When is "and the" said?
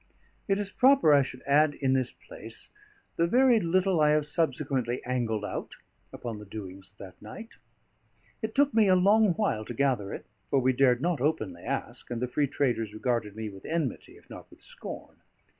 12.09-12.27